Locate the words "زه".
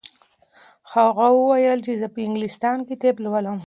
2.01-2.07